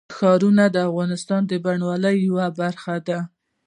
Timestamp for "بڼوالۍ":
1.63-2.15